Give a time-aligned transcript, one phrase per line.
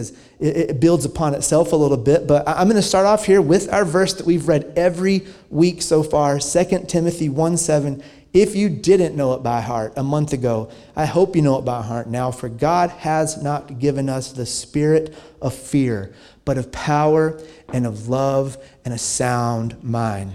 [0.00, 0.10] as
[0.40, 2.26] it, it builds upon itself a little bit.
[2.26, 5.82] But I'm going to start off here with our verse that we've read every week
[5.82, 8.02] so far 2 Timothy 1 7.
[8.32, 11.64] If you didn't know it by heart a month ago, I hope you know it
[11.64, 16.70] by heart now, for God has not given us the spirit of fear, but of
[16.70, 17.40] power
[17.72, 20.32] and of love and a sound mind.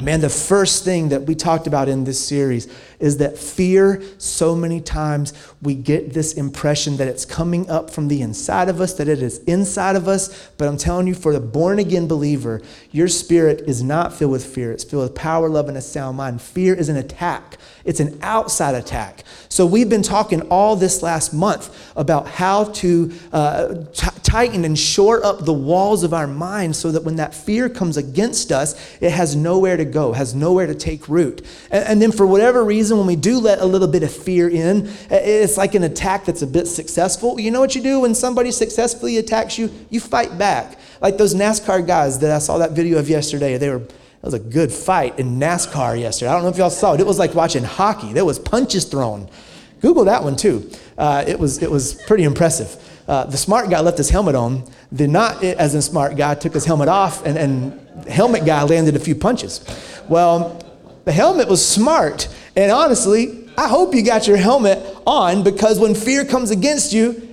[0.00, 2.66] Man, the first thing that we talked about in this series
[3.02, 8.06] is that fear, so many times we get this impression that it's coming up from
[8.06, 10.50] the inside of us, that it is inside of us.
[10.56, 14.46] But I'm telling you, for the born again believer, your spirit is not filled with
[14.46, 14.70] fear.
[14.70, 16.40] It's filled with power, love, and a sound mind.
[16.40, 19.24] Fear is an attack, it's an outside attack.
[19.48, 24.78] So we've been talking all this last month about how to uh, t- tighten and
[24.78, 28.96] shore up the walls of our mind so that when that fear comes against us,
[29.00, 31.44] it has nowhere to go, has nowhere to take root.
[31.70, 34.48] And, and then for whatever reason, when we do let a little bit of fear
[34.48, 37.38] in, it's like an attack that's a bit successful.
[37.38, 39.70] You know what you do when somebody successfully attacks you?
[39.90, 40.78] You fight back.
[41.00, 43.82] Like those NASCAR guys that I saw that video of yesterday, they were
[44.22, 46.30] it was a good fight in NASCAR yesterday.
[46.30, 47.00] I don't know if y'all saw it.
[47.00, 48.12] It was like watching hockey.
[48.12, 49.28] There was punches thrown.
[49.80, 50.70] Google that one too.
[50.96, 52.76] Uh, it, was, it was pretty impressive.
[53.08, 54.62] Uh, the smart guy left his helmet on.
[54.92, 58.94] The not as a smart guy took his helmet off, and, and helmet guy landed
[58.94, 59.60] a few punches.
[60.08, 60.62] Well,
[61.04, 65.94] the helmet was smart, and honestly, I hope you got your helmet on because when
[65.94, 67.31] fear comes against you,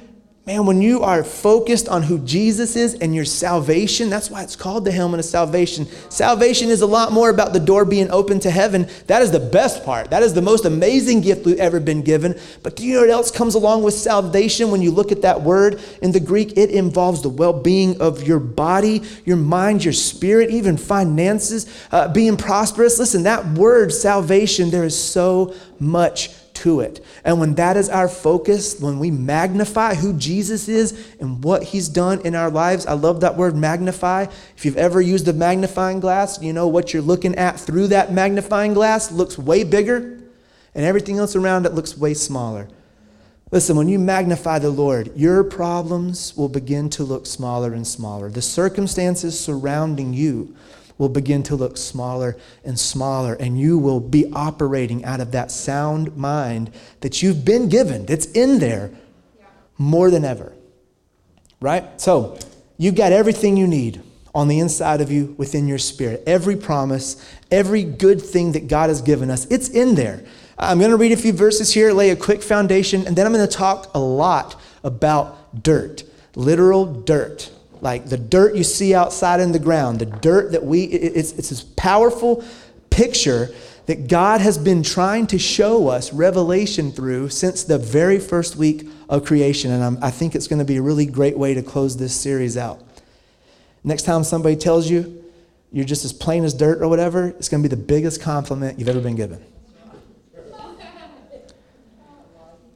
[0.50, 4.56] Man, when you are focused on who Jesus is and your salvation, that's why it's
[4.56, 5.86] called the helmet of salvation.
[6.10, 8.90] Salvation is a lot more about the door being open to heaven.
[9.06, 10.10] That is the best part.
[10.10, 12.36] That is the most amazing gift we've ever been given.
[12.64, 15.40] But do you know what else comes along with salvation when you look at that
[15.40, 16.58] word in the Greek?
[16.58, 22.12] It involves the well being of your body, your mind, your spirit, even finances, uh,
[22.12, 22.98] being prosperous.
[22.98, 27.04] Listen, that word salvation, there is so much to it.
[27.24, 31.90] And when that is our focus, when we magnify who Jesus is and what he's
[31.90, 34.28] done in our lives, I love that word magnify.
[34.56, 38.14] If you've ever used a magnifying glass, you know what you're looking at through that
[38.14, 40.20] magnifying glass looks way bigger,
[40.76, 42.68] and everything else around it looks way smaller.
[43.52, 48.30] Listen, when you magnify the Lord, your problems will begin to look smaller and smaller.
[48.30, 50.56] The circumstances surrounding you
[51.00, 55.50] will begin to look smaller and smaller, and you will be operating out of that
[55.50, 58.92] sound mind that you've been given, that's in there
[59.80, 60.54] more than ever.
[61.60, 62.00] Right?
[62.00, 62.38] So,
[62.78, 64.04] you've got everything you need
[64.36, 66.22] on the inside of you within your spirit.
[66.28, 70.24] Every promise, every good thing that God has given us, it's in there.
[70.58, 73.34] I'm going to read a few verses here, lay a quick foundation, and then I'm
[73.34, 76.04] going to talk a lot about dirt,
[76.36, 77.52] literal dirt
[77.82, 81.50] like the dirt you see outside in the ground, the dirt that we, it's, it's
[81.50, 82.44] this powerful
[82.90, 83.50] picture
[83.86, 88.88] that God has been trying to show us revelation through since the very first week
[89.10, 89.72] of creation.
[89.72, 92.14] And I'm, i think it's going to be a really great way to close this
[92.14, 92.84] series out.
[93.84, 95.24] Next time somebody tells you
[95.72, 98.78] you're just as plain as dirt or whatever, it's going to be the biggest compliment
[98.78, 99.44] you've ever been given.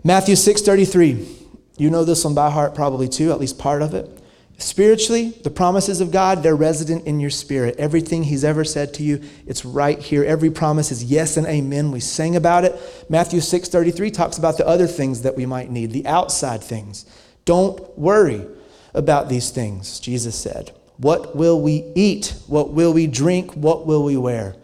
[0.04, 1.42] Matthew 6:33.
[1.78, 4.23] You know this one by heart probably too, at least part of it.
[4.64, 7.76] Spiritually, the promises of God, they're resident in your spirit.
[7.78, 10.24] Everything He's ever said to you, it's right here.
[10.24, 11.92] Every promise is yes and amen.
[11.92, 12.80] We sang about it.
[13.10, 17.06] Matthew 6 33 talks about the other things that we might need, the outside things.
[17.44, 18.48] Don't worry
[18.94, 20.72] about these things, Jesus said.
[20.96, 22.34] What will we eat?
[22.48, 23.52] What will we drink?
[23.56, 24.56] What will we wear?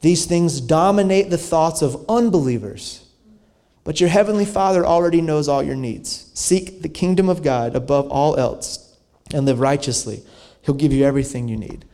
[0.00, 3.06] These things dominate the thoughts of unbelievers.
[3.84, 6.30] But your heavenly Father already knows all your needs.
[6.32, 8.81] Seek the kingdom of God above all else
[9.32, 10.22] and live righteously,
[10.62, 11.84] He'll give you everything you need.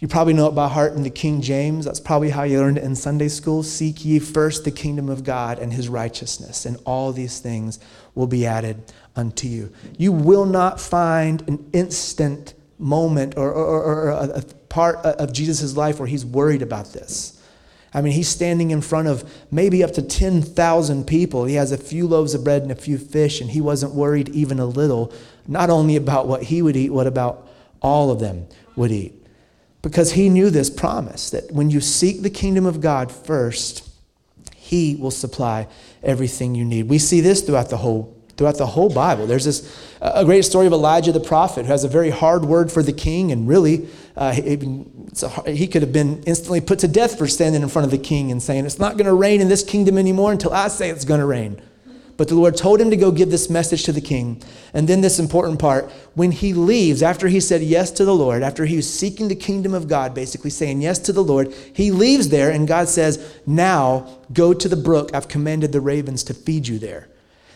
[0.00, 1.84] You probably know it by heart in the King James.
[1.84, 3.62] That's probably how you learned it in Sunday school.
[3.62, 7.78] Seek ye first the kingdom of God and his righteousness, and all these things
[8.14, 9.72] will be added unto you.
[9.96, 16.00] You will not find an instant moment or, or, or a, part of Jesus' life
[16.00, 17.40] where he's worried about this.
[17.94, 19.22] I mean, he's standing in front of
[19.52, 21.44] maybe up to 10,000 people.
[21.44, 24.30] He has a few loaves of bread and a few fish, and he wasn't worried
[24.30, 25.12] even a little
[25.46, 27.48] not only about what he would eat, what about
[27.80, 28.46] all of them
[28.76, 29.14] would eat.
[29.82, 33.88] Because he knew this promise that when you seek the kingdom of God first,
[34.56, 35.68] he will supply
[36.02, 36.88] everything you need.
[36.88, 39.26] We see this throughout the whole throughout the whole Bible.
[39.26, 42.72] There's this a great story of Elijah the prophet who has a very hard word
[42.72, 44.56] for the king, and really, uh, he,
[45.46, 48.32] he could have been instantly put to death for standing in front of the king
[48.32, 51.04] and saying, "It's not going to rain in this kingdom anymore until I say it's
[51.04, 51.60] going to rain."
[52.16, 54.40] But the Lord told him to go give this message to the king.
[54.72, 58.42] And then, this important part when he leaves, after he said yes to the Lord,
[58.42, 61.90] after he was seeking the kingdom of God, basically saying yes to the Lord, he
[61.90, 65.10] leaves there, and God says, Now go to the brook.
[65.12, 67.08] I've commanded the ravens to feed you there.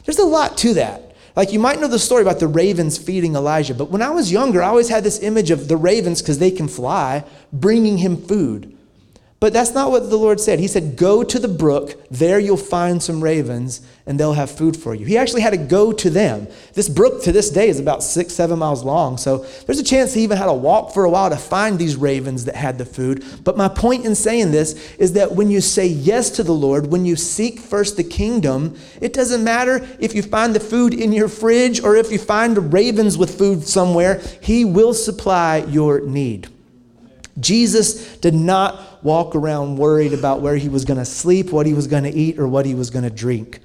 [0.04, 1.14] There's a lot to that.
[1.36, 4.32] Like you might know the story about the ravens feeding Elijah, but when I was
[4.32, 8.16] younger, I always had this image of the ravens, because they can fly, bringing him
[8.16, 8.76] food.
[9.40, 10.58] But that's not what the Lord said.
[10.58, 14.76] He said, Go to the brook, there you'll find some ravens, and they'll have food
[14.76, 15.06] for you.
[15.06, 16.48] He actually had to go to them.
[16.74, 20.12] This brook to this day is about six, seven miles long, so there's a chance
[20.12, 22.84] he even had to walk for a while to find these ravens that had the
[22.84, 23.24] food.
[23.44, 26.88] But my point in saying this is that when you say yes to the Lord,
[26.88, 31.12] when you seek first the kingdom, it doesn't matter if you find the food in
[31.12, 36.00] your fridge or if you find the ravens with food somewhere, He will supply your
[36.00, 36.48] need.
[37.40, 41.74] Jesus did not walk around worried about where he was going to sleep, what he
[41.74, 43.60] was going to eat, or what he was going to drink.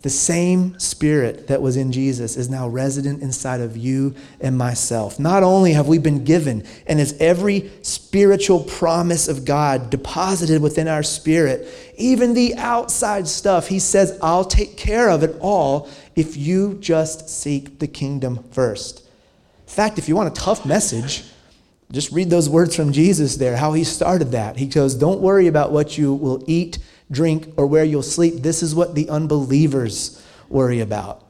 [0.00, 5.18] The same spirit that was in Jesus is now resident inside of you and myself.
[5.18, 10.88] Not only have we been given, and is every spiritual promise of God deposited within
[10.88, 16.36] our spirit, even the outside stuff, he says, I'll take care of it all if
[16.38, 19.00] you just seek the kingdom first.
[19.00, 21.24] In fact, if you want a tough message,
[21.92, 24.56] just read those words from Jesus there, how he started that.
[24.56, 26.78] He goes, Don't worry about what you will eat,
[27.10, 28.42] drink, or where you'll sleep.
[28.42, 31.25] This is what the unbelievers worry about.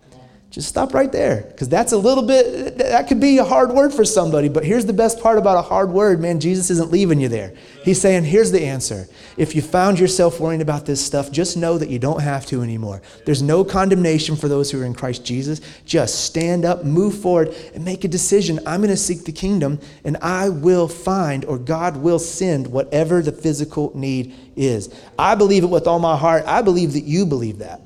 [0.56, 3.92] Just stop right there, because that's a little bit, that could be a hard word
[3.92, 4.48] for somebody.
[4.48, 7.52] But here's the best part about a hard word, man Jesus isn't leaving you there.
[7.84, 9.06] He's saying, here's the answer.
[9.36, 12.62] If you found yourself worrying about this stuff, just know that you don't have to
[12.62, 13.02] anymore.
[13.26, 15.60] There's no condemnation for those who are in Christ Jesus.
[15.84, 18.58] Just stand up, move forward, and make a decision.
[18.66, 23.20] I'm going to seek the kingdom, and I will find, or God will send, whatever
[23.20, 24.88] the physical need is.
[25.18, 26.44] I believe it with all my heart.
[26.46, 27.82] I believe that you believe that.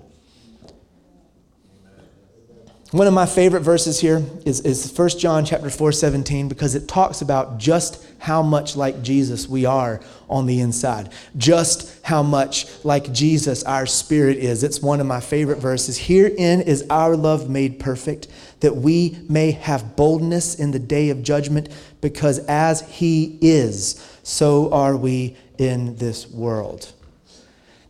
[2.92, 6.88] One of my favorite verses here is, is 1 John chapter 4, 17, because it
[6.88, 11.12] talks about just how much like Jesus we are on the inside.
[11.36, 14.64] Just how much like Jesus our spirit is.
[14.64, 15.98] It's one of my favorite verses.
[15.98, 18.26] Herein is our love made perfect,
[18.58, 21.68] that we may have boldness in the day of judgment,
[22.00, 26.92] because as he is, so are we in this world.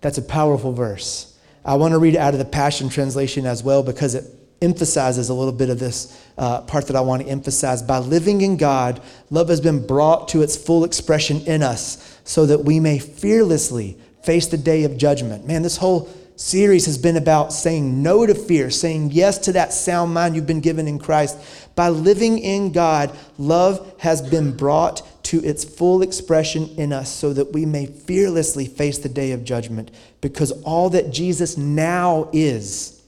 [0.03, 1.39] That's a powerful verse.
[1.65, 4.25] I want to read it out of the Passion Translation as well because it
[4.63, 7.83] emphasizes a little bit of this uh, part that I want to emphasize.
[7.83, 12.47] By living in God, love has been brought to its full expression in us so
[12.47, 15.47] that we may fearlessly face the day of judgment.
[15.47, 19.73] Man, this whole series has been about saying no to fear, saying yes to that
[19.73, 21.39] sound mind you've been given in Christ.
[21.75, 27.33] By living in God, love has been brought to its full expression in us so
[27.33, 29.91] that we may fearlessly face the day of judgment
[30.21, 33.00] because all that Jesus now is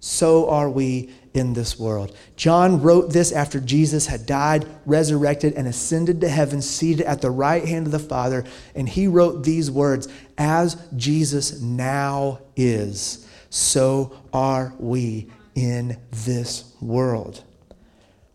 [0.00, 2.16] so are we in this world.
[2.36, 7.30] John wrote this after Jesus had died, resurrected, and ascended to heaven, seated at the
[7.30, 8.44] right hand of the Father.
[8.74, 17.44] And he wrote these words As Jesus now is, so are we in this world.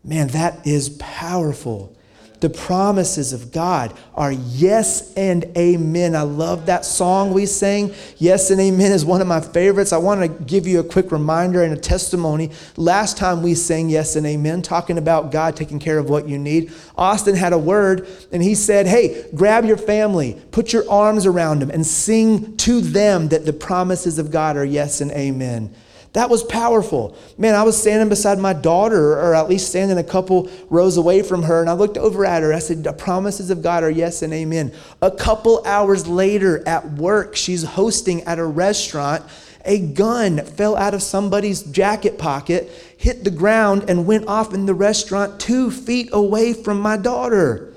[0.04, 1.95] Man, that is powerful
[2.46, 6.14] the promises of God are yes and amen.
[6.14, 7.92] I love that song we sang.
[8.18, 9.92] Yes and amen is one of my favorites.
[9.92, 12.52] I want to give you a quick reminder and a testimony.
[12.76, 16.38] Last time we sang yes and amen, talking about God taking care of what you
[16.38, 21.26] need, Austin had a word and he said, Hey, grab your family, put your arms
[21.26, 25.74] around them, and sing to them that the promises of God are yes and amen.
[26.16, 27.14] That was powerful.
[27.36, 31.20] Man, I was standing beside my daughter, or at least standing a couple rows away
[31.20, 32.54] from her, and I looked over at her.
[32.54, 34.72] I said, The promises of God are yes and amen.
[35.02, 39.24] A couple hours later at work, she's hosting at a restaurant.
[39.66, 44.64] A gun fell out of somebody's jacket pocket, hit the ground, and went off in
[44.64, 47.74] the restaurant two feet away from my daughter.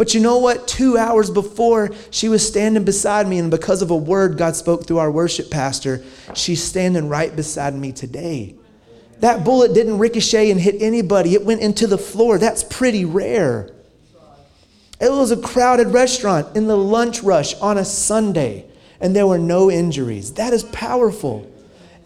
[0.00, 0.66] But you know what?
[0.66, 4.86] Two hours before, she was standing beside me, and because of a word God spoke
[4.86, 6.02] through our worship pastor,
[6.32, 8.54] she's standing right beside me today.
[9.18, 12.38] That bullet didn't ricochet and hit anybody, it went into the floor.
[12.38, 13.74] That's pretty rare.
[14.98, 18.64] It was a crowded restaurant in the lunch rush on a Sunday,
[19.02, 20.32] and there were no injuries.
[20.32, 21.46] That is powerful.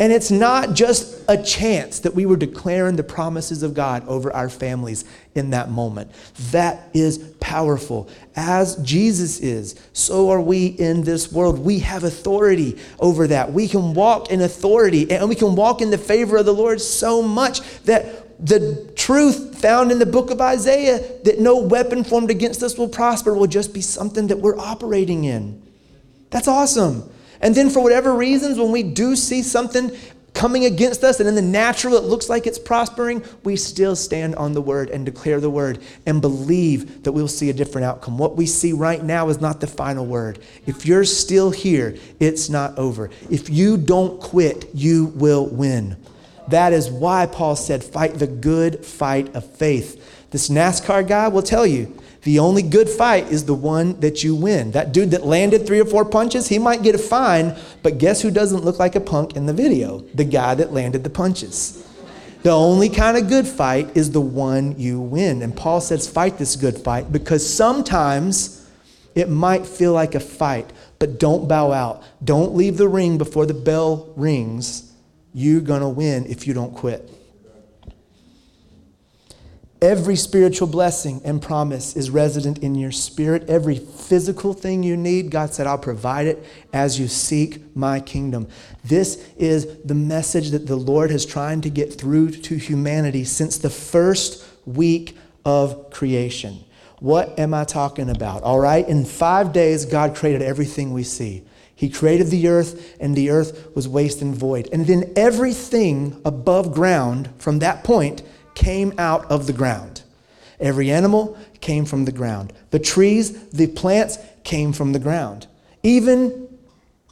[0.01, 4.35] And it's not just a chance that we were declaring the promises of God over
[4.35, 5.05] our families
[5.37, 6.11] in that moment.
[6.51, 8.09] That is powerful.
[8.35, 11.61] As Jesus is, so are we in this world.
[11.61, 13.53] We have authority over that.
[13.53, 16.81] We can walk in authority and we can walk in the favor of the Lord
[16.81, 22.31] so much that the truth found in the book of Isaiah that no weapon formed
[22.31, 25.63] against us will prosper will just be something that we're operating in.
[26.31, 27.09] That's awesome.
[27.45, 29.93] And then, for whatever reasons, when we do see something
[30.33, 34.35] coming against us and in the natural it looks like it's prospering, we still stand
[34.35, 38.19] on the word and declare the word and believe that we'll see a different outcome.
[38.19, 40.41] What we see right now is not the final word.
[40.67, 43.11] If you're still here, it's not over.
[43.31, 45.97] If you don't quit, you will win.
[46.49, 50.29] That is why Paul said, fight the good fight of faith.
[50.31, 54.35] This NASCAR guy will tell you the only good fight is the one that you
[54.35, 54.71] win.
[54.73, 58.23] That dude that landed three or four punches, he might get a fine, but guess
[58.23, 59.99] who doesn't look like a punk in the video?
[60.15, 61.87] The guy that landed the punches.
[62.43, 65.43] The only kind of good fight is the one you win.
[65.43, 68.69] And Paul says, fight this good fight because sometimes
[69.15, 72.03] it might feel like a fight, but don't bow out.
[72.23, 74.94] Don't leave the ring before the bell rings.
[75.35, 77.11] You're going to win if you don't quit.
[79.83, 83.51] Every spiritual blessing and promise is resident in your spirit.
[83.51, 88.49] Every physical thing you need, God said, I'll provide it as you seek my kingdom.
[88.83, 93.59] This is the message that the Lord has trying to get through to humanity since
[93.59, 96.65] the first week of creation.
[97.01, 98.43] What am I talking about?
[98.43, 101.45] All right, in five days, God created everything we see.
[101.75, 104.69] He created the earth, and the earth was waste and void.
[104.73, 108.23] And then everything above ground from that point
[108.55, 110.03] came out of the ground.
[110.61, 112.53] Every animal came from the ground.
[112.71, 115.47] The trees, the plants came from the ground.
[115.83, 116.49] Even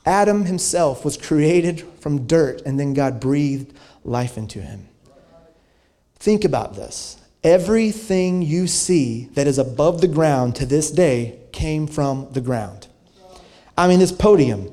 [0.06, 4.88] Adam himself was created from dirt, and then God breathed life into him.
[6.16, 7.18] Think about this.
[7.42, 12.86] Everything you see that is above the ground to this day came from the ground.
[13.76, 14.70] I mean, this podium,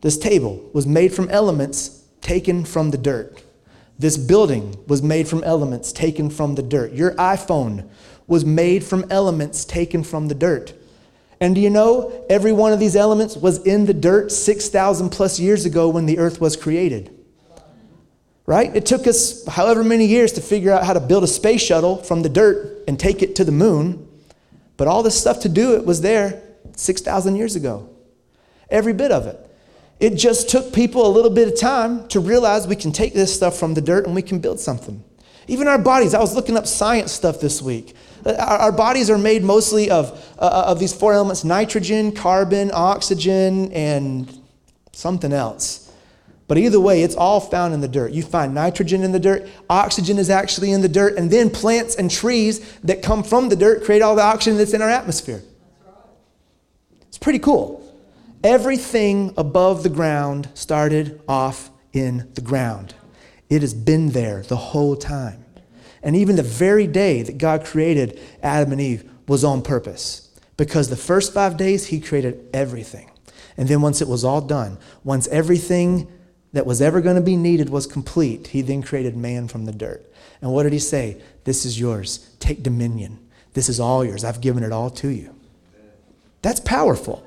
[0.00, 3.42] this table was made from elements taken from the dirt.
[3.98, 6.92] This building was made from elements taken from the dirt.
[6.92, 7.88] Your iPhone
[8.26, 10.74] was made from elements taken from the dirt.
[11.40, 15.38] And do you know every one of these elements was in the dirt 6,000 plus
[15.38, 17.14] years ago when the earth was created?
[18.46, 18.74] Right?
[18.74, 22.02] It took us however many years to figure out how to build a space shuttle
[22.02, 24.08] from the dirt and take it to the moon.
[24.76, 26.42] But all this stuff to do it was there
[26.76, 27.93] 6,000 years ago.
[28.74, 29.38] Every bit of it.
[30.00, 33.32] It just took people a little bit of time to realize we can take this
[33.32, 35.04] stuff from the dirt and we can build something.
[35.46, 37.94] Even our bodies, I was looking up science stuff this week.
[38.26, 43.70] Our, our bodies are made mostly of, uh, of these four elements nitrogen, carbon, oxygen,
[43.72, 44.40] and
[44.90, 45.92] something else.
[46.48, 48.10] But either way, it's all found in the dirt.
[48.10, 51.94] You find nitrogen in the dirt, oxygen is actually in the dirt, and then plants
[51.94, 55.44] and trees that come from the dirt create all the oxygen that's in our atmosphere.
[57.06, 57.83] It's pretty cool.
[58.44, 62.94] Everything above the ground started off in the ground.
[63.48, 65.42] It has been there the whole time.
[66.02, 70.90] And even the very day that God created Adam and Eve was on purpose because
[70.90, 73.10] the first five days He created everything.
[73.56, 76.12] And then once it was all done, once everything
[76.52, 79.72] that was ever going to be needed was complete, He then created man from the
[79.72, 80.04] dirt.
[80.42, 81.22] And what did He say?
[81.44, 82.36] This is yours.
[82.40, 83.20] Take dominion.
[83.54, 84.22] This is all yours.
[84.22, 85.34] I've given it all to you.
[86.42, 87.23] That's powerful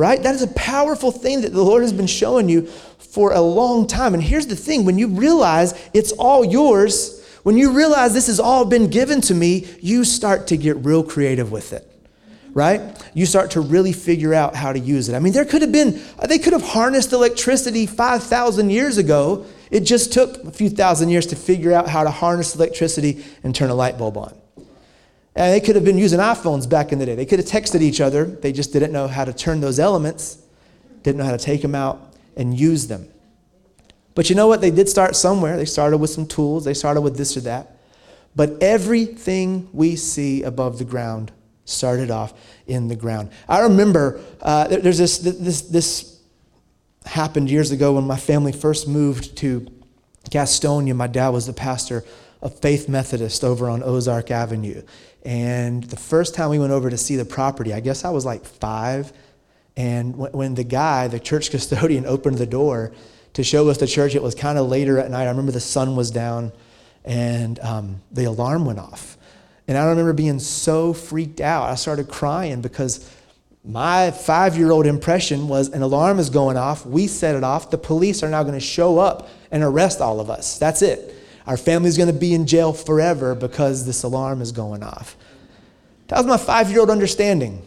[0.00, 0.22] right?
[0.22, 3.86] That is a powerful thing that the Lord has been showing you for a long
[3.86, 4.14] time.
[4.14, 8.40] And here's the thing when you realize it's all yours, when you realize this has
[8.40, 11.86] all been given to me, you start to get real creative with it.
[12.54, 12.80] Right?
[13.12, 15.14] You start to really figure out how to use it.
[15.14, 19.44] I mean, there could have been, they could have harnessed electricity 5,000 years ago.
[19.70, 23.54] It just took a few thousand years to figure out how to harness electricity and
[23.54, 24.39] turn a light bulb on.
[25.36, 27.14] And they could have been using iPhones back in the day.
[27.14, 28.24] They could have texted each other.
[28.24, 30.38] They just didn't know how to turn those elements,
[31.02, 33.08] didn't know how to take them out and use them.
[34.14, 34.60] But you know what?
[34.60, 35.56] They did start somewhere.
[35.56, 37.76] They started with some tools, they started with this or that.
[38.34, 41.32] But everything we see above the ground
[41.64, 42.32] started off
[42.66, 43.30] in the ground.
[43.48, 46.20] I remember uh, there's this, this, this
[47.06, 49.66] happened years ago when my family first moved to
[50.30, 50.94] Gastonia.
[50.94, 52.04] My dad was the pastor
[52.42, 54.82] of Faith Methodist over on Ozark Avenue.
[55.24, 58.24] And the first time we went over to see the property, I guess I was
[58.24, 59.12] like five.
[59.76, 62.92] And when the guy, the church custodian, opened the door
[63.34, 65.24] to show us the church, it was kind of later at night.
[65.24, 66.52] I remember the sun was down
[67.04, 69.16] and um, the alarm went off.
[69.68, 71.70] And I remember being so freaked out.
[71.70, 73.08] I started crying because
[73.64, 76.84] my five year old impression was an alarm is going off.
[76.84, 77.70] We set it off.
[77.70, 80.58] The police are now going to show up and arrest all of us.
[80.58, 81.14] That's it.
[81.50, 85.16] Our family's going to be in jail forever because this alarm is going off.
[86.06, 87.66] That was my five year old understanding.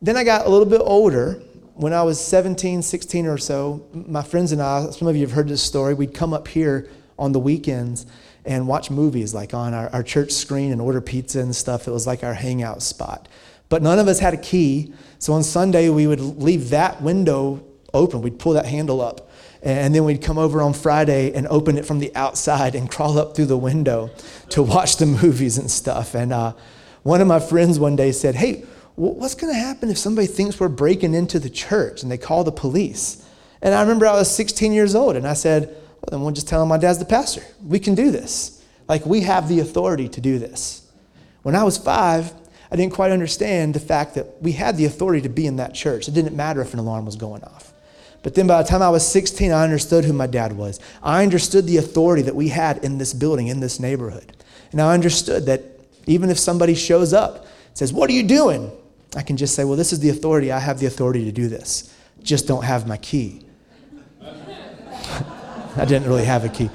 [0.00, 1.42] Then I got a little bit older.
[1.74, 5.32] When I was 17, 16 or so, my friends and I, some of you have
[5.32, 8.06] heard this story, we'd come up here on the weekends
[8.44, 11.88] and watch movies like on our, our church screen and order pizza and stuff.
[11.88, 13.26] It was like our hangout spot.
[13.68, 14.94] But none of us had a key.
[15.18, 18.22] So on Sunday, we would leave that window open.
[18.22, 19.28] We'd pull that handle up
[19.62, 23.16] and then we'd come over on Friday and open it from the outside and crawl
[23.16, 24.10] up through the window
[24.50, 26.14] to watch the movies and stuff.
[26.14, 26.54] And uh,
[27.04, 28.64] one of my friends one day said, Hey,
[28.96, 32.42] what's going to happen if somebody thinks we're breaking into the church and they call
[32.42, 33.24] the police?
[33.60, 36.48] And I remember I was 16 years old and I said, Well, then we'll just
[36.48, 37.42] tell him my dad's the pastor.
[37.64, 38.64] We can do this.
[38.88, 40.90] Like, we have the authority to do this.
[41.42, 42.32] When I was five,
[42.70, 45.72] I didn't quite understand the fact that we had the authority to be in that
[45.72, 46.08] church.
[46.08, 47.71] It didn't matter if an alarm was going off.
[48.22, 50.78] But then by the time I was 16, I understood who my dad was.
[51.02, 54.32] I understood the authority that we had in this building, in this neighborhood.
[54.70, 55.62] And I understood that
[56.06, 58.70] even if somebody shows up, says, What are you doing?
[59.16, 60.52] I can just say, Well, this is the authority.
[60.52, 61.94] I have the authority to do this.
[62.22, 63.44] Just don't have my key.
[65.76, 66.70] I didn't really have a key.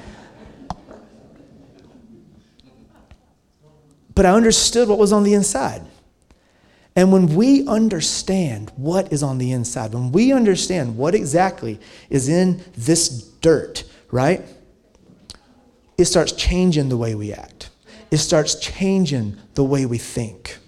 [4.18, 5.80] but I understood what was on the inside.
[6.98, 11.78] And when we understand what is on the inside, when we understand what exactly
[12.10, 14.44] is in this dirt, right?
[15.96, 17.70] It starts changing the way we act.
[18.10, 20.58] It starts changing the way we think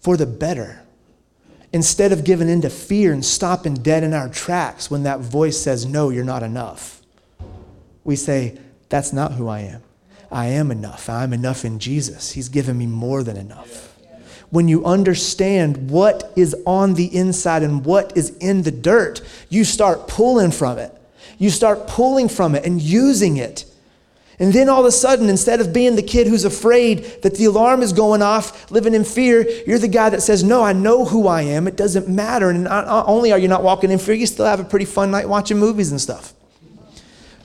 [0.00, 0.82] for the better.
[1.72, 5.86] Instead of giving into fear and stopping dead in our tracks when that voice says,
[5.86, 7.02] No, you're not enough,
[8.02, 9.82] we say, That's not who I am.
[10.32, 11.08] I am enough.
[11.08, 12.32] I'm enough in Jesus.
[12.32, 13.94] He's given me more than enough.
[14.50, 19.64] When you understand what is on the inside and what is in the dirt, you
[19.64, 20.94] start pulling from it.
[21.38, 23.64] You start pulling from it and using it.
[24.40, 27.46] And then all of a sudden, instead of being the kid who's afraid that the
[27.46, 31.04] alarm is going off, living in fear, you're the guy that says, No, I know
[31.04, 31.66] who I am.
[31.66, 32.50] It doesn't matter.
[32.50, 35.10] And not only are you not walking in fear, you still have a pretty fun
[35.10, 36.34] night watching movies and stuff.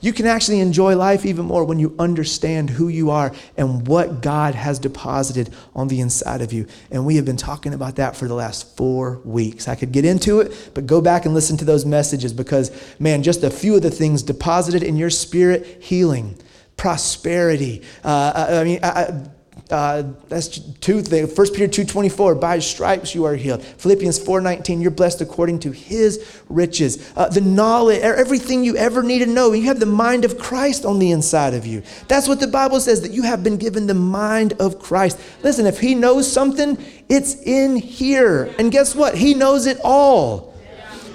[0.03, 4.21] You can actually enjoy life even more when you understand who you are and what
[4.21, 6.67] God has deposited on the inside of you.
[6.91, 9.69] And we have been talking about that for the last four weeks.
[9.69, 12.69] I could get into it, but go back and listen to those messages because,
[12.99, 16.35] man, just a few of the things deposited in your spirit healing,
[16.75, 17.81] prosperity.
[18.03, 19.23] Uh, I, I mean, I,
[19.73, 21.35] uh, that's two things.
[21.35, 23.63] 1 Peter 2.24, by stripes you are healed.
[23.63, 27.11] Philippians 4.19, you're blessed according to his riches.
[27.17, 29.51] Uh, the knowledge, everything you ever need to know.
[29.51, 31.81] You have the mind of Christ on the inside of you.
[32.07, 35.19] That's what the Bible says, that you have been given the mind of Christ.
[35.41, 36.77] Listen, if he knows something,
[37.09, 38.53] it's in here.
[38.59, 39.15] And guess what?
[39.15, 40.52] He knows it all.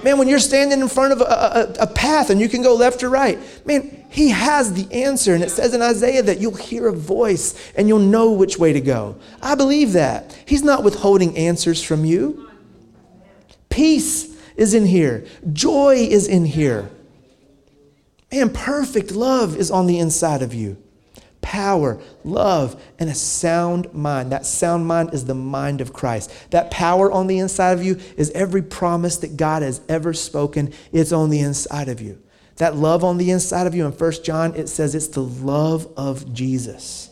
[0.02, 2.74] Man, when you're standing in front of a, a, a path and you can go
[2.74, 5.34] left or right, man, he has the answer.
[5.34, 8.72] And it says in Isaiah that you'll hear a voice and you'll know which way
[8.72, 9.16] to go.
[9.42, 10.38] I believe that.
[10.46, 12.48] He's not withholding answers from you.
[13.68, 16.90] Peace is in here, joy is in here.
[18.32, 20.76] Man, perfect love is on the inside of you.
[21.40, 24.33] Power, love, and a sound mind.
[24.33, 26.33] That sound mind is the mind of Christ.
[26.51, 30.72] That power on the inside of you is every promise that God has ever spoken.
[30.92, 32.22] It's on the inside of you.
[32.57, 35.87] That love on the inside of you in 1 John, it says it's the love
[35.96, 37.11] of Jesus.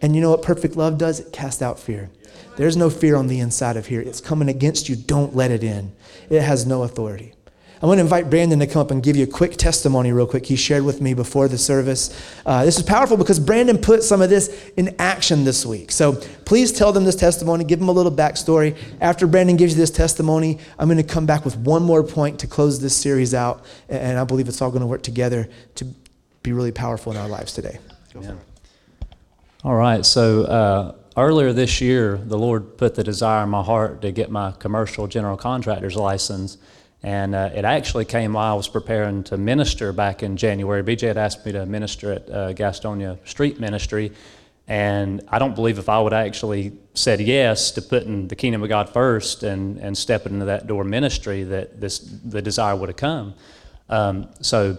[0.00, 1.18] And you know what perfect love does?
[1.18, 2.10] It casts out fear.
[2.56, 4.00] There's no fear on the inside of here.
[4.00, 4.96] It's coming against you.
[4.96, 5.92] Don't let it in.
[6.30, 7.34] It has no authority.
[7.80, 10.26] I want to invite Brandon to come up and give you a quick testimony, real
[10.26, 10.46] quick.
[10.46, 12.10] He shared with me before the service.
[12.44, 15.92] Uh, this is powerful because Brandon put some of this in action this week.
[15.92, 16.14] So
[16.44, 18.76] please tell them this testimony, give them a little backstory.
[19.00, 22.40] After Brandon gives you this testimony, I'm going to come back with one more point
[22.40, 23.64] to close this series out.
[23.88, 25.86] And I believe it's all going to work together to
[26.42, 27.78] be really powerful in our lives today.
[28.20, 28.34] Yeah.
[29.62, 30.04] All right.
[30.04, 34.30] So, uh, earlier this year, the Lord put the desire in my heart to get
[34.30, 36.58] my commercial general contractor's license.
[37.02, 40.82] And uh, it actually came while I was preparing to minister back in January.
[40.82, 44.12] BJ had asked me to minister at uh, Gastonia Street Ministry.
[44.66, 48.68] And I don't believe if I would actually said yes to putting the kingdom of
[48.68, 52.96] God first and, and stepping into that door ministry that this the desire would have
[52.96, 53.34] come.
[53.88, 54.76] Um, so,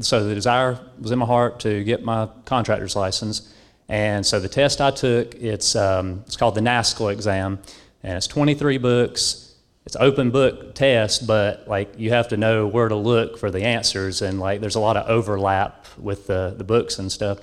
[0.00, 3.54] so the desire was in my heart to get my contractor's license.
[3.88, 7.60] And so the test I took, it's, um, it's called the NASCLA exam,
[8.02, 9.43] and it's 23 books
[9.86, 13.62] it's open book test, but like you have to know where to look for the
[13.62, 17.38] answers, and like there's a lot of overlap with the, the books and stuff.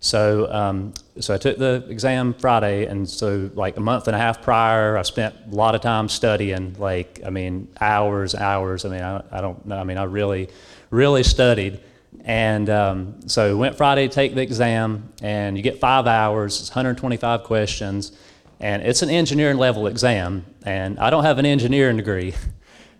[0.00, 4.18] So um, so I took the exam Friday, and so like a month and a
[4.18, 6.76] half prior, I spent a lot of time studying.
[6.78, 8.84] Like I mean, hours, hours.
[8.84, 9.78] I mean, I, I don't know.
[9.78, 10.50] I mean, I really,
[10.90, 11.80] really studied.
[12.24, 16.60] And um, so went Friday to take the exam, and you get five hours.
[16.60, 18.12] It's 125 questions
[18.60, 22.34] and it's an engineering level exam, and I don't have an engineering degree.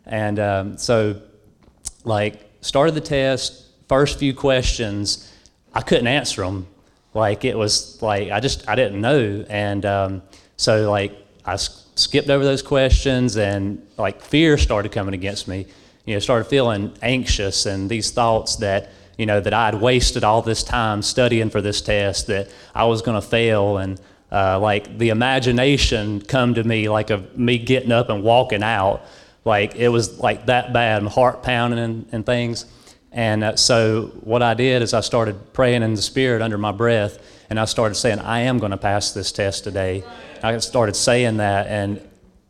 [0.08, 1.20] And um, so,
[2.04, 5.32] like, started the test, first few questions,
[5.74, 6.68] I couldn't answer them.
[7.12, 9.44] Like, it was like, I just, I didn't know.
[9.48, 10.22] And um,
[10.56, 11.12] so, like,
[11.44, 15.66] I skipped over those questions, and like, fear started coming against me.
[16.04, 20.22] You know, started feeling anxious, and these thoughts that, you know, that I had wasted
[20.22, 24.00] all this time studying for this test, that I was going to fail, and
[24.32, 29.02] uh, like the imagination come to me like of me getting up and walking out
[29.44, 32.66] like it was like that bad and heart pounding and, and things
[33.16, 36.70] And uh, so what I did is I started praying in the spirit under my
[36.70, 40.04] breath, and I started saying, "I am going to pass this test today."
[40.42, 42.06] I started saying that, and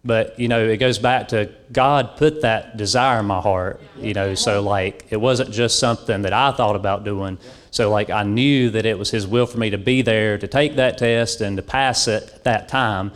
[0.06, 4.14] but you know it goes back to god put that desire in my heart you
[4.14, 7.38] know so like it wasn't just something that i thought about doing.
[7.70, 10.46] So like i knew that it was his will for me to be there to
[10.46, 13.12] take that test and to pass it at that time.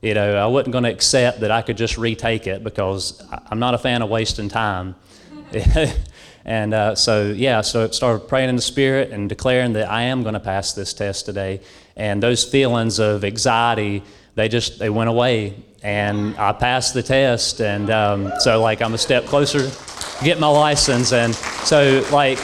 [0.00, 3.60] You know i wasn't going to accept that i could just retake it because i'm
[3.60, 4.96] not a fan of wasting time.
[6.44, 10.02] And uh, so yeah so I started praying in the spirit and declaring that i
[10.02, 11.60] am going to pass this test today.
[11.94, 14.02] And those feelings of anxiety
[14.34, 18.94] they just they went away and i passed the test and um, so like i'm
[18.94, 22.38] a step closer to get my license and so like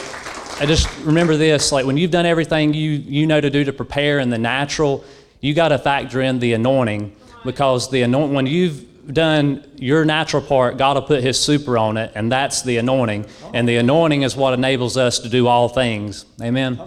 [0.61, 3.73] i just remember this like when you've done everything you you know to do to
[3.73, 5.03] prepare in the natural
[5.41, 10.41] you got to factor in the anointing because the anoint when you've done your natural
[10.41, 14.21] part god will put his super on it and that's the anointing and the anointing
[14.23, 16.25] is what enables us to do all things.
[16.41, 16.77] Amen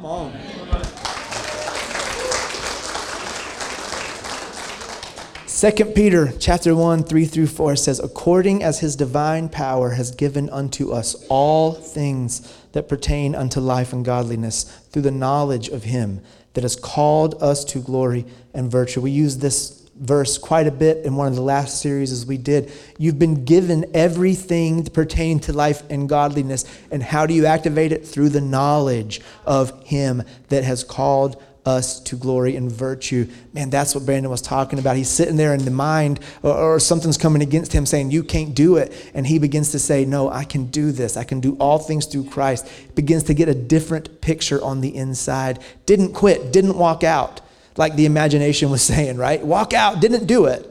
[5.62, 5.72] Come on.
[5.72, 10.50] Second Peter chapter 1, 3 through 4 says, According as his divine power has given
[10.50, 16.20] unto us all things that pertain unto life and godliness, through the knowledge of him
[16.54, 19.00] that has called us to glory and virtue.
[19.00, 22.38] We use this verse quite a bit in one of the last series as we
[22.38, 22.72] did.
[22.98, 26.64] You've been given everything pertaining to life and godliness.
[26.90, 28.04] And how do you activate it?
[28.04, 33.28] Through the knowledge of him that has called us to glory and virtue.
[33.52, 34.96] Man, that's what Brandon was talking about.
[34.96, 38.54] He's sitting there in the mind, or, or, something's coming against him saying, You can't
[38.54, 38.92] do it.
[39.14, 41.16] And he begins to say, No, I can do this.
[41.16, 42.68] I can do all things through Christ.
[42.94, 45.60] Begins to get a different picture on the inside.
[45.86, 47.40] Didn't quit, didn't walk out,
[47.76, 49.44] like the imagination was saying, right?
[49.44, 50.68] Walk out, didn't do it.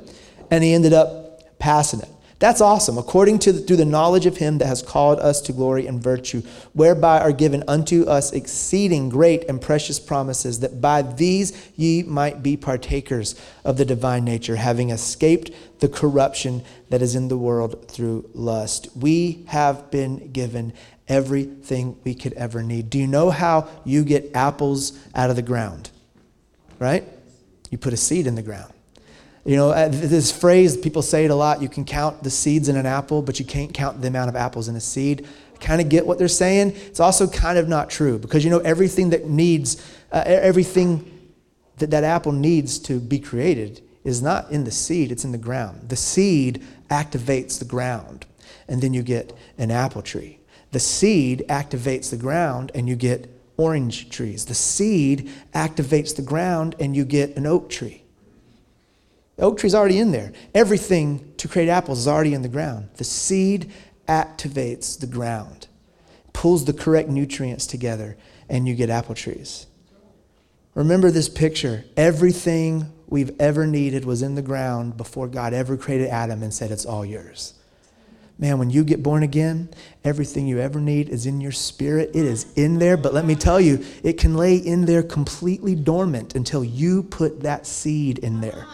[0.49, 2.09] And he ended up passing it.
[2.41, 2.97] That's awesome.
[2.97, 6.01] According to the, through the knowledge of him that has called us to glory and
[6.01, 6.41] virtue,
[6.73, 12.41] whereby are given unto us exceeding great and precious promises, that by these ye might
[12.41, 15.51] be partakers of the divine nature, having escaped
[15.81, 18.87] the corruption that is in the world through lust.
[18.95, 20.73] We have been given
[21.07, 22.89] everything we could ever need.
[22.89, 25.91] Do you know how you get apples out of the ground?
[26.79, 27.07] Right?
[27.69, 28.73] You put a seed in the ground.
[29.43, 32.69] You know, uh, this phrase, people say it a lot you can count the seeds
[32.69, 35.27] in an apple, but you can't count the amount of apples in a seed.
[35.59, 36.73] Kind of get what they're saying.
[36.75, 41.29] It's also kind of not true because you know, everything that needs, uh, everything
[41.77, 45.37] that that apple needs to be created is not in the seed, it's in the
[45.37, 45.89] ground.
[45.89, 48.25] The seed activates the ground,
[48.67, 50.39] and then you get an apple tree.
[50.71, 54.45] The seed activates the ground, and you get orange trees.
[54.45, 58.00] The seed activates the ground, and you get an oak tree.
[59.37, 60.33] The oak tree's already in there.
[60.53, 62.89] Everything to create apples is already in the ground.
[62.95, 63.71] The seed
[64.07, 65.67] activates the ground,
[66.33, 68.17] pulls the correct nutrients together,
[68.49, 69.67] and you get apple trees.
[70.75, 71.85] Remember this picture.
[71.97, 76.71] Everything we've ever needed was in the ground before God ever created Adam and said,
[76.71, 77.53] It's all yours.
[78.37, 79.69] Man, when you get born again,
[80.03, 82.09] everything you ever need is in your spirit.
[82.15, 85.75] It is in there, but let me tell you, it can lay in there completely
[85.75, 88.65] dormant until you put that seed in there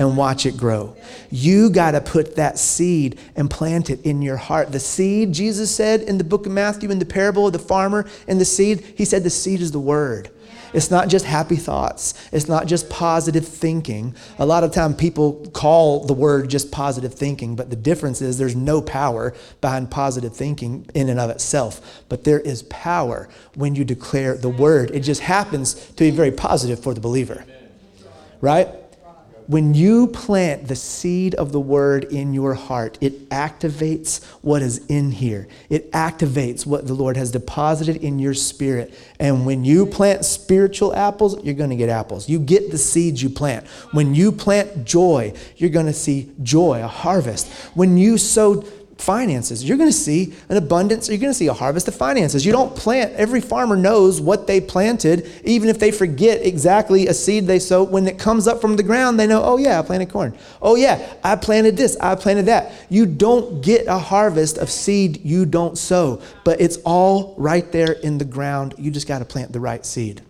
[0.00, 0.96] and watch it grow.
[1.30, 4.72] You got to put that seed and plant it in your heart.
[4.72, 8.08] The seed, Jesus said in the book of Matthew, in the parable of the farmer
[8.26, 10.30] and the seed, he said the seed is the word.
[10.72, 12.14] It's not just happy thoughts.
[12.32, 14.14] It's not just positive thinking.
[14.38, 18.38] A lot of time people call the word just positive thinking, but the difference is
[18.38, 22.02] there's no power behind positive thinking in and of itself.
[22.08, 24.92] But there is power when you declare the word.
[24.92, 27.44] It just happens to be very positive for the believer.
[28.40, 28.79] Right?
[29.50, 34.86] When you plant the seed of the word in your heart, it activates what is
[34.86, 35.48] in here.
[35.68, 38.94] It activates what the Lord has deposited in your spirit.
[39.18, 42.28] And when you plant spiritual apples, you're going to get apples.
[42.28, 43.66] You get the seeds you plant.
[43.90, 47.48] When you plant joy, you're going to see joy, a harvest.
[47.74, 48.64] When you sow
[49.00, 49.64] finances.
[49.64, 52.44] You're going to see an abundance, you're going to see a harvest of finances.
[52.44, 57.14] You don't plant, every farmer knows what they planted, even if they forget exactly a
[57.14, 57.82] seed they sow.
[57.82, 60.36] When it comes up from the ground, they know, oh, yeah, I planted corn.
[60.60, 62.72] Oh, yeah, I planted this, I planted that.
[62.88, 67.92] You don't get a harvest of seed you don't sow, but it's all right there
[67.92, 68.74] in the ground.
[68.78, 70.22] You just got to plant the right seed.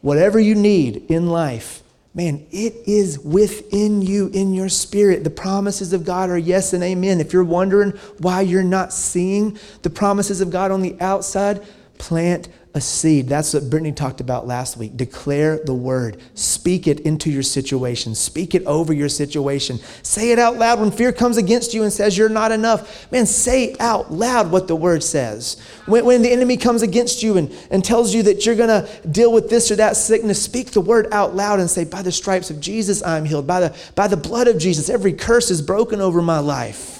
[0.00, 5.22] Whatever you need in life, Man, it is within you, in your spirit.
[5.22, 7.20] The promises of God are yes and amen.
[7.20, 11.64] If you're wondering why you're not seeing the promises of God on the outside,
[11.98, 13.28] plant a seed.
[13.28, 14.96] That's what Brittany talked about last week.
[14.96, 16.20] Declare the word.
[16.34, 18.14] Speak it into your situation.
[18.14, 19.80] Speak it over your situation.
[20.02, 23.10] Say it out loud when fear comes against you and says you're not enough.
[23.10, 25.60] Man, say out loud what the word says.
[25.86, 29.08] When, when the enemy comes against you and, and tells you that you're going to
[29.08, 32.12] deal with this or that sickness, speak the word out loud and say, By the
[32.12, 33.48] stripes of Jesus, I'm healed.
[33.48, 36.99] By the, by the blood of Jesus, every curse is broken over my life.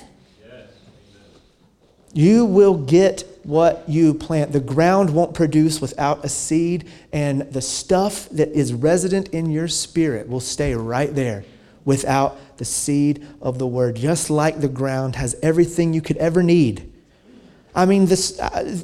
[2.13, 4.53] You will get what you plant.
[4.53, 9.69] The ground won't produce without a seed, and the stuff that is resident in your
[9.69, 11.45] spirit will stay right there
[11.85, 13.97] without the seed of the word.
[13.97, 16.93] Just like the ground has everything you could ever need.
[17.75, 18.39] I mean, this.
[18.39, 18.79] Uh,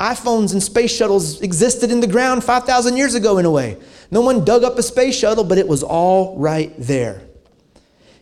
[0.00, 3.78] iPhones and space shuttles existed in the ground 5,000 years ago, in a way.
[4.10, 7.22] No one dug up a space shuttle, but it was all right there.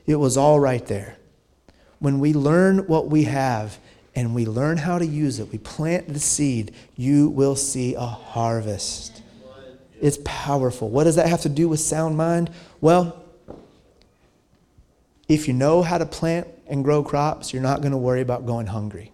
[0.06, 1.16] It was all right there.
[1.98, 3.78] When we learn what we have
[4.14, 8.00] and we learn how to use it, we plant the seed, you will see a
[8.00, 9.22] harvest.
[10.00, 10.90] It's powerful.
[10.90, 12.50] What does that have to do with sound mind?
[12.80, 13.24] Well,
[15.28, 18.44] if you know how to plant and grow crops, you're not going to worry about
[18.44, 19.12] going hungry,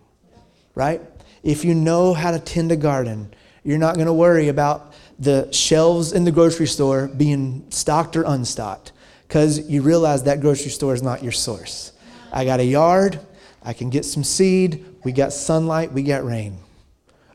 [0.75, 1.01] right?
[1.43, 3.33] If you know how to tend a garden,
[3.63, 8.25] you're not going to worry about the shelves in the grocery store being stocked or
[8.25, 8.93] unstocked
[9.27, 11.93] because you realize that grocery store is not your source.
[12.33, 13.21] I got a yard,
[13.63, 14.85] I can get some seed.
[15.05, 15.93] We got sunlight.
[15.93, 16.59] We got rain.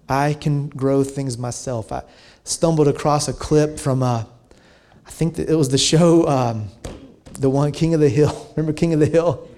[0.08, 1.92] I can grow things myself.
[1.92, 2.04] I
[2.44, 4.26] stumbled across a clip from, uh,
[5.06, 6.68] I think it was the show, um,
[7.40, 8.52] the one King of the Hill.
[8.56, 9.50] Remember King of the Hill?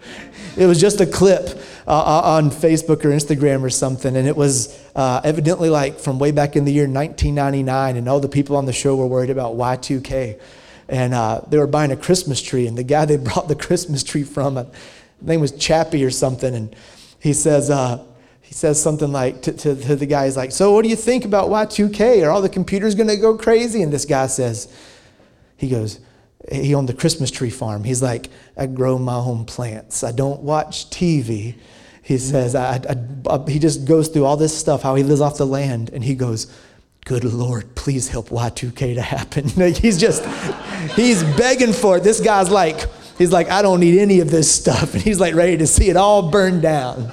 [0.58, 1.50] It was just a clip
[1.86, 6.18] uh, uh on Facebook or Instagram or something, and it was uh, evidently like from
[6.18, 9.30] way back in the year 1999, and all the people on the show were worried
[9.30, 10.40] about Y2K.
[10.88, 14.02] And uh, they were buying a Christmas tree, and the guy they brought the Christmas
[14.02, 14.64] tree from, uh,
[15.22, 16.76] name was Chappie or something, and
[17.20, 18.04] he says, uh,
[18.42, 20.96] he says something like to, to, to, the guy, he's like, So what do you
[20.96, 22.24] think about Y2K?
[22.26, 23.82] Are all the computers going to go crazy?
[23.82, 24.72] And this guy says,
[25.58, 26.00] He goes,
[26.52, 27.84] he owned the Christmas tree farm.
[27.84, 30.04] He's like, I grow my own plants.
[30.04, 31.56] I don't watch TV.
[32.04, 32.96] He says, I, I,
[33.28, 36.04] I, he just goes through all this stuff, how he lives off the land, and
[36.04, 36.54] he goes,
[37.06, 39.48] Good Lord, please help Y2K to happen.
[39.74, 40.26] he's just,
[40.96, 42.04] he's begging for it.
[42.04, 44.94] This guy's like, He's like, I don't need any of this stuff.
[44.94, 47.12] And he's like ready to see it all burn down.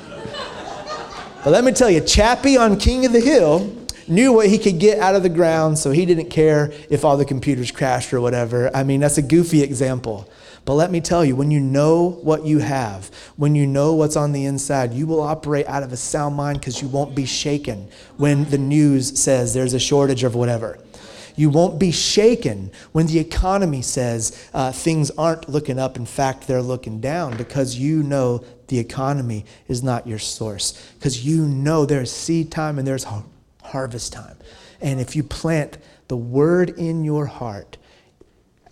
[1.44, 4.78] But let me tell you, Chappie on King of the Hill knew what he could
[4.78, 8.20] get out of the ground, so he didn't care if all the computers crashed or
[8.20, 8.70] whatever.
[8.74, 10.28] I mean, that's a goofy example.
[10.64, 14.14] But let me tell you, when you know what you have, when you know what's
[14.14, 17.26] on the inside, you will operate out of a sound mind because you won't be
[17.26, 20.78] shaken when the news says there's a shortage of whatever.
[21.36, 25.96] You won't be shaken when the economy says uh, things aren't looking up.
[25.96, 30.72] In fact, they're looking down because you know the economy is not your source.
[30.98, 33.06] Because you know there's seed time and there's
[33.62, 34.36] harvest time.
[34.80, 37.76] And if you plant the word in your heart,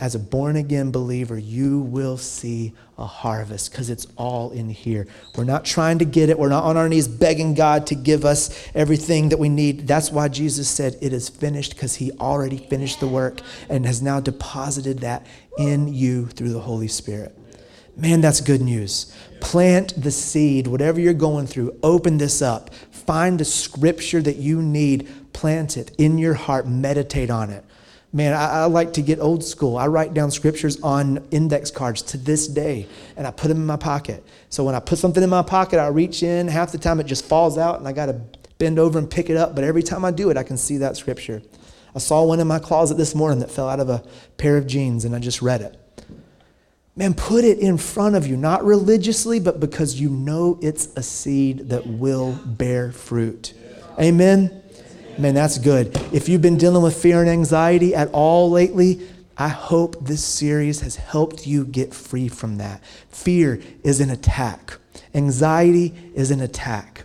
[0.01, 5.07] as a born again believer, you will see a harvest because it's all in here.
[5.37, 6.39] We're not trying to get it.
[6.39, 9.87] We're not on our knees begging God to give us everything that we need.
[9.87, 14.01] That's why Jesus said it is finished because he already finished the work and has
[14.01, 15.27] now deposited that
[15.59, 17.37] in you through the Holy Spirit.
[17.95, 19.15] Man, that's good news.
[19.41, 22.73] Plant the seed, whatever you're going through, open this up.
[22.91, 27.65] Find the scripture that you need, plant it in your heart, meditate on it.
[28.13, 29.77] Man, I, I, like to get old school.
[29.77, 33.67] I write down scriptures on index cards to this day, and I put them in
[33.67, 34.25] my pocket.
[34.49, 36.49] So when I put something in my pocket, I reach in.
[36.49, 38.21] Half the time it just falls out, and I got to
[38.59, 39.55] bend over and pick it up.
[39.55, 41.41] But every time I do it, I can see that scripture.
[41.95, 44.03] I saw one in my closet this morning that fell out of a
[44.39, 45.77] pair of jeans, and I just read it.
[46.97, 51.03] Man, put it in front of you, not religiously, but because you know it's a
[51.03, 53.55] seed that will bear fruit.
[54.01, 54.63] Amen.
[55.19, 55.97] Man, that's good.
[56.13, 60.81] If you've been dealing with fear and anxiety at all lately, I hope this series
[60.81, 62.83] has helped you get free from that.
[63.09, 64.79] Fear is an attack,
[65.15, 67.05] anxiety is an attack.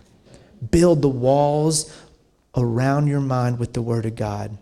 [0.70, 1.94] Build the walls
[2.56, 4.56] around your mind with the Word of God.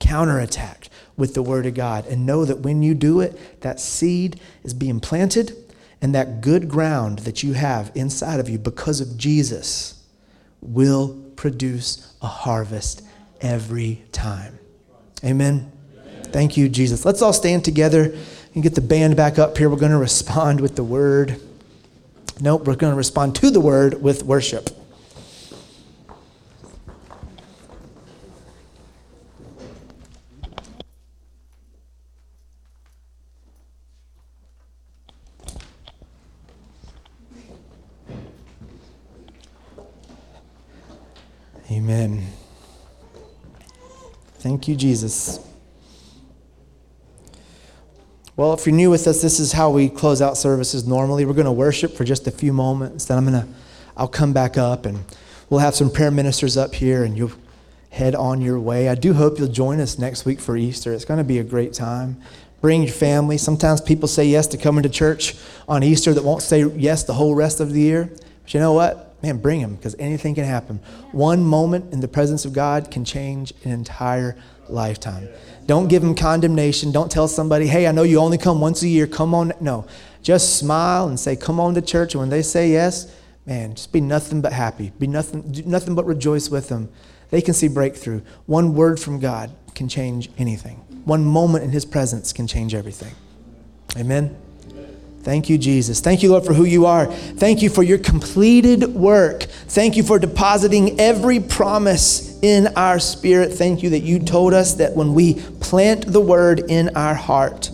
[0.00, 2.06] Counterattack with the Word of God.
[2.06, 5.56] And know that when you do it, that seed is being planted,
[6.00, 10.02] and that good ground that you have inside of you because of Jesus
[10.60, 13.02] will produce a harvest
[13.40, 14.58] every time.
[15.24, 15.70] Amen.
[16.24, 17.04] Thank you, Jesus.
[17.04, 18.16] Let's all stand together
[18.54, 19.68] and get the band back up here.
[19.68, 21.40] We're going to respond with the word.
[22.40, 24.70] Nope, we're going to respond to the word with worship.
[41.92, 42.26] Amen.
[44.38, 45.46] Thank you, Jesus.
[48.34, 51.26] Well, if you're new with us, this is how we close out services normally.
[51.26, 53.04] We're going to worship for just a few moments.
[53.04, 53.48] Then I'm going to,
[53.94, 55.04] I'll come back up and
[55.50, 57.32] we'll have some prayer ministers up here and you'll
[57.90, 58.88] head on your way.
[58.88, 60.94] I do hope you'll join us next week for Easter.
[60.94, 62.22] It's going to be a great time.
[62.62, 63.36] Bring your family.
[63.36, 65.36] Sometimes people say yes to coming to church
[65.68, 68.10] on Easter that won't say yes the whole rest of the year.
[68.44, 69.11] But you know what?
[69.22, 70.80] Man, bring him because anything can happen.
[71.12, 74.36] One moment in the presence of God can change an entire
[74.68, 75.28] lifetime.
[75.66, 76.90] Don't give him condemnation.
[76.90, 79.06] Don't tell somebody, hey, I know you only come once a year.
[79.06, 79.52] Come on.
[79.60, 79.86] No.
[80.22, 82.14] Just smile and say, come on to church.
[82.14, 83.14] And when they say yes,
[83.46, 84.92] man, just be nothing but happy.
[84.98, 86.88] Be nothing, nothing but rejoice with them.
[87.30, 88.22] They can see breakthrough.
[88.46, 90.76] One word from God can change anything.
[91.04, 93.14] One moment in His presence can change everything.
[93.96, 94.36] Amen.
[95.22, 96.00] Thank you, Jesus.
[96.00, 97.06] Thank you, Lord, for who you are.
[97.06, 99.44] Thank you for your completed work.
[99.44, 103.52] Thank you for depositing every promise in our spirit.
[103.52, 107.70] Thank you that you told us that when we plant the word in our heart,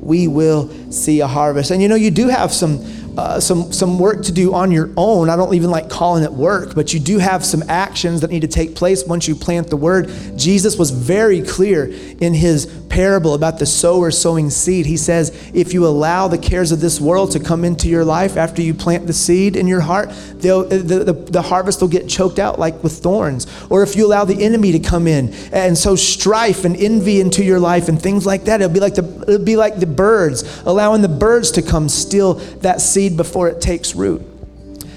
[0.00, 1.70] we will see a harvest.
[1.70, 2.82] And you know, you do have some
[3.18, 5.28] uh, some, some work to do on your own.
[5.28, 8.42] I don't even like calling it work, but you do have some actions that need
[8.42, 10.10] to take place once you plant the word.
[10.36, 11.86] Jesus was very clear
[12.20, 14.84] in his parable about the sower sowing seed.
[14.84, 18.36] He says, if you allow the cares of this world to come into your life
[18.36, 22.38] after you plant the seed in your heart, the, the, the harvest will get choked
[22.38, 23.46] out like with thorns.
[23.70, 27.42] Or if you allow the enemy to come in and sow strife and envy into
[27.42, 30.62] your life and things like that, it'll be like the, it'll be like the birds,
[30.66, 34.22] allowing the birds to come steal that seed seed before it takes root.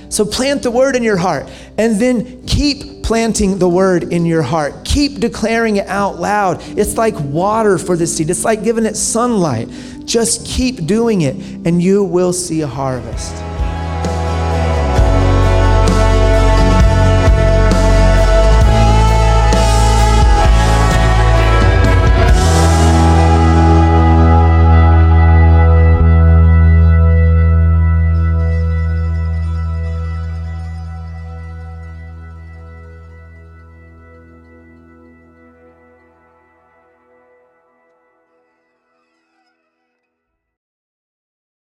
[0.10, 4.42] So plant the word in your heart and then keep planting the word in your
[4.42, 4.86] heart.
[4.86, 6.62] Keep declaring it out loud.
[6.78, 9.70] It's like water for the seed, it's like giving it sunlight.
[10.06, 11.36] Just keep doing it
[11.66, 13.53] and you will see a harvest.